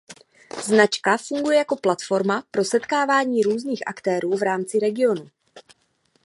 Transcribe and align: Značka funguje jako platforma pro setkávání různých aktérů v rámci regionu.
Značka 0.63 1.17
funguje 1.17 1.57
jako 1.57 1.75
platforma 1.75 2.43
pro 2.51 2.63
setkávání 2.65 3.43
různých 3.43 3.87
aktérů 3.87 4.37
v 4.37 4.41
rámci 4.41 4.79
regionu. 4.79 5.27